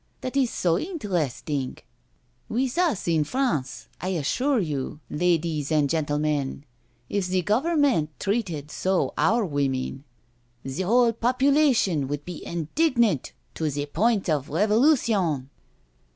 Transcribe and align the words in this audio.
That 0.21 0.35
is 0.35 0.49
so 0.49 0.79
interesting— 0.79 1.77
with 2.49 2.75
us 2.79 3.07
in 3.07 3.23
France^ 3.23 3.85
I 4.01 4.07
assure 4.07 4.57
you, 4.57 4.99
ladies 5.11 5.71
and 5.71 5.87
gentlemen, 5.87 6.63
if 7.07 7.27
the 7.27 7.43
Government 7.43 8.09
treated 8.19 8.71
so 8.71 9.13
our 9.15 9.45
women, 9.45 10.03
the 10.63 10.81
whole 10.81 11.13
population 11.13 12.07
would 12.07 12.25
be 12.25 12.43
indignant 12.43 13.33
to 13.53 13.69
the 13.69 13.85
point 13.85 14.27
of 14.27 14.49
a 14.49 14.53
revolu 14.53 14.97
tion." 15.05 15.51